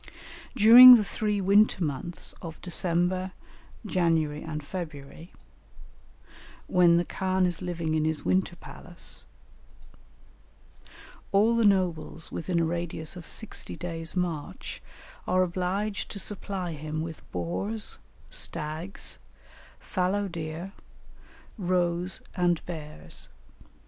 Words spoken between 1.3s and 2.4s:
winter months